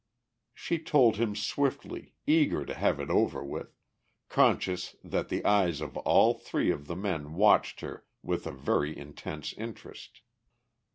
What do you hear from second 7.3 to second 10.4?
watched her with a very intense interest.